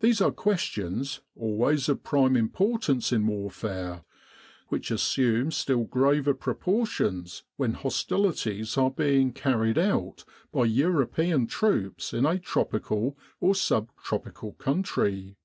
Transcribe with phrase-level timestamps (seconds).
[0.00, 4.02] These are questions, always of prime im portance in warfare,
[4.66, 12.12] which assume still graver pro portions when hostilities are being carried out by European troops
[12.12, 15.36] in a tropical or sub tropical country.